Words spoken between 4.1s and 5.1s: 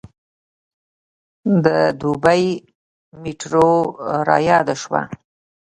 رایاده شوه.